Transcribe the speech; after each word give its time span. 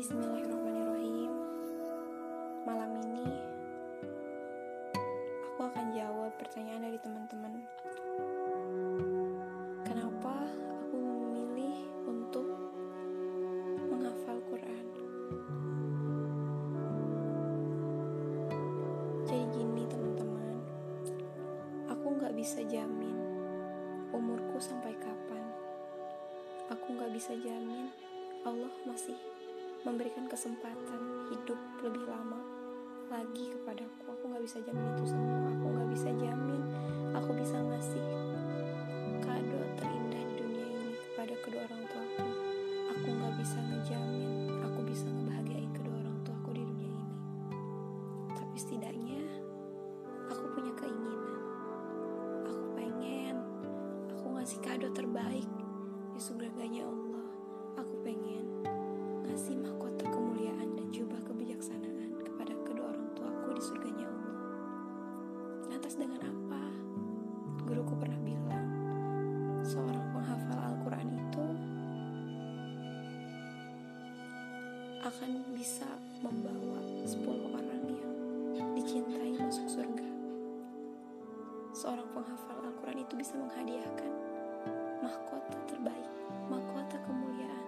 Bismillahirrahmanirrahim. 0.00 1.28
Malam 2.64 3.04
ini 3.04 3.36
aku 5.44 5.60
akan 5.60 5.92
jawab 5.92 6.32
pertanyaan 6.40 6.88
dari 6.88 6.96
teman-teman. 7.04 7.60
Kenapa 9.84 10.48
aku 10.56 10.96
memilih 10.96 11.84
untuk 12.08 12.48
menghafal 13.92 14.40
Quran? 14.48 14.84
Jadi 19.28 19.44
gini 19.52 19.84
teman-teman, 19.84 20.64
aku 21.92 22.08
gak 22.24 22.32
bisa 22.40 22.64
jamin 22.72 23.20
umurku 24.16 24.56
sampai 24.64 24.96
kapan. 24.96 25.44
Aku 26.72 26.88
gak 26.96 27.12
bisa 27.12 27.36
jamin 27.36 27.92
Allah 28.48 28.72
masih 28.88 29.20
memberikan 29.80 30.28
kesempatan 30.28 31.32
hidup 31.32 31.56
lebih 31.80 32.04
lama 32.04 32.40
lagi 33.08 33.48
kepadaku. 33.48 34.12
Aku 34.12 34.24
nggak 34.28 34.44
bisa 34.44 34.58
jamin 34.60 34.86
itu 34.92 35.04
semua. 35.08 35.48
Aku 35.56 35.66
nggak 35.72 35.88
bisa 35.96 36.08
jamin 36.14 36.62
aku 37.10 37.30
bisa 37.34 37.58
ngasih 37.58 38.04
kado 39.18 39.60
terindah 39.80 40.22
di 40.30 40.34
dunia 40.38 40.66
ini 40.68 40.94
kepada 41.10 41.34
kedua 41.42 41.62
orang 41.66 41.82
tuaku. 41.90 42.28
Aku 42.92 43.08
nggak 43.08 43.34
bisa 43.40 43.58
ngejamin 43.58 44.30
aku 44.62 44.80
bisa 44.86 45.06
ngebahagiain 45.08 45.72
kedua 45.74 45.96
orang 45.96 46.18
tuaku 46.22 46.50
di 46.54 46.62
dunia 46.62 46.92
ini. 46.92 47.16
Tapi 48.36 48.56
setidaknya 48.60 49.22
aku 50.30 50.44
punya 50.54 50.72
keinginan. 50.76 51.42
Aku 52.46 52.64
pengen 52.76 53.36
aku 54.12 54.26
ngasih 54.38 54.60
kado 54.60 54.88
terbaik 54.92 55.48
di 56.14 56.20
surganya 56.20 56.84
Allah. 56.86 57.26
Aku 57.80 57.94
pengen 58.06 58.44
ngasih 59.26 59.56
mahkota 59.60 60.04
kemuliaan 60.08 60.68
dan 60.76 60.86
jubah 60.88 61.20
kebijaksanaan 61.28 62.20
kepada 62.24 62.54
kedua 62.64 62.92
orang 62.92 63.08
tuaku 63.12 63.48
di 63.56 63.62
surganya 63.62 64.06
Allah. 64.08 64.36
Lantas 65.68 65.94
dengan 65.98 66.20
apa? 66.24 66.62
Guruku 67.68 67.94
pernah 68.00 68.20
bilang, 68.24 68.68
seorang 69.62 70.04
penghafal 70.14 70.58
Al-Quran 70.58 71.08
itu 71.14 71.46
akan 75.00 75.30
bisa 75.56 75.88
membawa 76.20 76.80
10 77.08 77.24
orang 77.50 77.82
yang 78.54 78.68
dicintai 78.76 79.32
masuk 79.40 79.66
surga. 79.66 80.08
Seorang 81.72 82.08
penghafal 82.12 82.58
Al-Quran 82.60 83.02
itu 83.02 83.14
bisa 83.16 83.34
menghadiahkan 83.40 84.12
mahkota 85.00 85.58
terbaik, 85.64 86.10
mahkota 86.52 86.96
kemuliaan, 87.08 87.59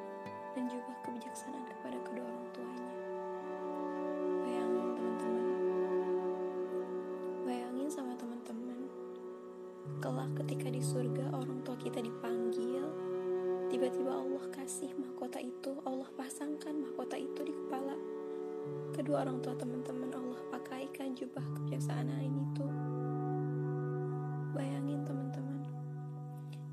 kelak 10.03 10.35
ketika 10.43 10.67
di 10.67 10.83
surga 10.83 11.31
orang 11.31 11.63
tua 11.63 11.79
kita 11.79 12.03
dipanggil, 12.03 12.83
tiba-tiba 13.71 14.11
Allah 14.11 14.43
kasih 14.51 14.91
mahkota 14.99 15.39
itu, 15.39 15.79
Allah 15.87 16.11
pasangkan 16.19 16.75
mahkota 16.75 17.15
itu 17.15 17.47
di 17.47 17.55
kepala 17.55 17.95
kedua 18.91 19.23
orang 19.23 19.39
tua 19.39 19.55
teman-teman 19.55 20.11
Allah 20.11 20.43
pakaikan 20.51 21.15
jubah 21.15 21.43
kebijaksanaan 21.55 22.35
itu. 22.35 22.67
Bayangin 24.59 25.07
teman-teman. 25.07 25.71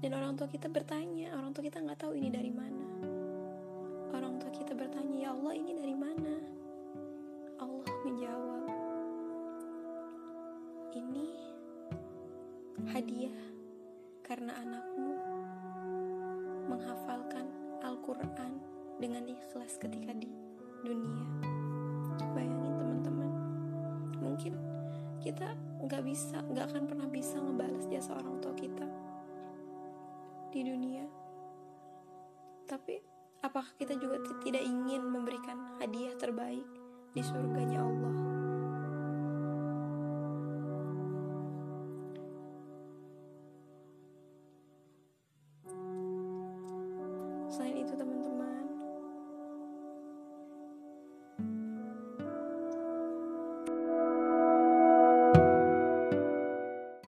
Dan 0.02 0.11
orang 0.17 0.33
tua 0.33 0.50
kita 0.50 0.66
bertanya, 0.66 1.38
orang 1.38 1.53
tua 1.53 1.63
kita 1.69 1.85
nggak 1.85 2.02
tahu 2.02 2.17
ini 2.17 2.33
dari 2.33 2.50
mana. 2.50 2.88
Orang 4.09 4.41
tua 4.41 4.50
kita 4.50 4.73
bertanya, 4.73 5.16
ya 5.22 5.30
Allah 5.38 5.53
ini 5.53 5.72
dari 5.77 5.94
mana? 5.94 6.33
Allah 7.61 7.94
menjawab, 8.09 8.48
hadiah 12.99 13.31
karena 14.27 14.51
anakmu 14.59 15.15
menghafalkan 16.67 17.47
Al-Quran 17.79 18.59
dengan 18.99 19.23
ikhlas 19.23 19.79
ketika 19.79 20.11
di 20.11 20.27
dunia. 20.83 21.23
Bayangin 22.35 22.75
teman-teman, 22.75 23.31
mungkin 24.19 24.59
kita 25.23 25.55
nggak 25.79 26.03
bisa, 26.03 26.43
nggak 26.43 26.75
akan 26.75 26.83
pernah 26.91 27.07
bisa 27.07 27.39
ngebalas 27.39 27.87
jasa 27.87 28.19
orang 28.19 28.35
tua 28.43 28.51
kita 28.59 28.83
di 30.51 30.59
dunia. 30.67 31.07
Tapi 32.67 32.99
apakah 33.39 33.79
kita 33.79 33.95
juga 33.95 34.19
tidak 34.43 34.67
ingin 34.67 35.07
memberikan 35.07 35.79
hadiah 35.79 36.19
terbaik 36.19 36.67
di 37.16 37.23
surganya 37.23 37.79
Allah? 37.79 38.38
Selain 47.49 47.81
itu 47.81 47.97
teman-teman 47.97 48.38